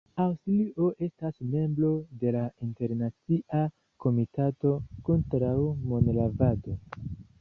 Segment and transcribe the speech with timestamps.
[0.21, 1.91] Aŭstrio estas membro
[2.23, 3.61] de la Internacia
[4.07, 4.73] Komitato
[5.11, 5.55] kontraŭ
[5.93, 6.79] Monlavado.